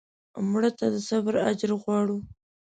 مړه 0.51 0.71
ته 0.77 0.85
د 0.93 0.95
صبر 1.09 1.33
اجر 1.49 1.71
غواړو 1.81 2.17